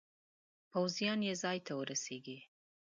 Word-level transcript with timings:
پوځیان 0.71 1.19
یې 1.27 1.33
ځای 1.43 1.59
ورسیږي. 1.79 2.37